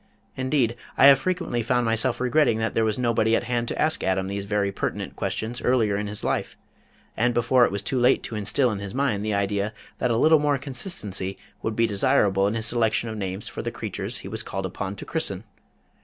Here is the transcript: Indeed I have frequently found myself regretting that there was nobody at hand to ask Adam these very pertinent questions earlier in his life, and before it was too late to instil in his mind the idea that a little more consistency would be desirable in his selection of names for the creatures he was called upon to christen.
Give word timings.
Indeed 0.35 0.77
I 0.97 1.05
have 1.05 1.19
frequently 1.19 1.61
found 1.61 1.85
myself 1.85 2.19
regretting 2.19 2.57
that 2.57 2.73
there 2.73 2.83
was 2.83 2.97
nobody 2.97 3.35
at 3.35 3.43
hand 3.43 3.67
to 3.67 3.79
ask 3.79 4.03
Adam 4.03 4.25
these 4.25 4.45
very 4.45 4.71
pertinent 4.71 5.15
questions 5.15 5.61
earlier 5.61 5.95
in 5.95 6.07
his 6.07 6.23
life, 6.23 6.57
and 7.15 7.35
before 7.35 7.65
it 7.65 7.71
was 7.71 7.83
too 7.83 7.99
late 7.99 8.23
to 8.23 8.35
instil 8.35 8.71
in 8.71 8.79
his 8.79 8.95
mind 8.95 9.23
the 9.23 9.35
idea 9.35 9.75
that 9.99 10.09
a 10.09 10.17
little 10.17 10.39
more 10.39 10.57
consistency 10.57 11.37
would 11.61 11.75
be 11.75 11.85
desirable 11.85 12.47
in 12.47 12.55
his 12.55 12.65
selection 12.65 13.09
of 13.11 13.17
names 13.19 13.47
for 13.47 13.61
the 13.61 13.69
creatures 13.69 14.17
he 14.25 14.27
was 14.27 14.41
called 14.41 14.65
upon 14.65 14.95
to 14.95 15.05
christen. 15.05 15.43